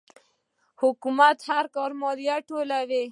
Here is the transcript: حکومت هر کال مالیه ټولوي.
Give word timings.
حکومت 0.81 1.37
هر 1.49 1.65
کال 1.75 1.91
مالیه 2.01 2.37
ټولوي. 2.49 3.03